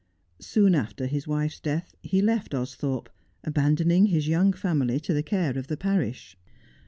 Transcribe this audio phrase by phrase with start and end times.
[0.39, 3.07] Soon after his wife's death he left Austhorpe,
[3.43, 6.35] abandoning his young family to the care of the parish.